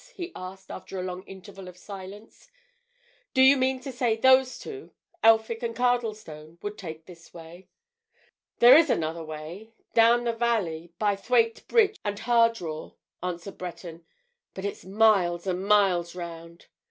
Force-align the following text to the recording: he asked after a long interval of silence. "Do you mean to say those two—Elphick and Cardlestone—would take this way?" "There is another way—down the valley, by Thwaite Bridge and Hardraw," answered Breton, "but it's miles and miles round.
he 0.15 0.31
asked 0.35 0.71
after 0.71 0.99
a 0.99 1.03
long 1.03 1.21
interval 1.27 1.67
of 1.67 1.77
silence. 1.77 2.49
"Do 3.35 3.41
you 3.43 3.55
mean 3.55 3.79
to 3.81 3.91
say 3.91 4.15
those 4.15 4.57
two—Elphick 4.57 5.61
and 5.61 5.75
Cardlestone—would 5.75 6.75
take 6.75 7.05
this 7.05 7.35
way?" 7.35 7.67
"There 8.57 8.75
is 8.75 8.89
another 8.89 9.23
way—down 9.23 10.23
the 10.23 10.33
valley, 10.33 10.91
by 10.97 11.15
Thwaite 11.15 11.67
Bridge 11.67 11.99
and 12.03 12.17
Hardraw," 12.17 12.95
answered 13.21 13.59
Breton, 13.59 14.03
"but 14.55 14.65
it's 14.65 14.83
miles 14.83 15.45
and 15.45 15.67
miles 15.67 16.15
round. 16.15 16.65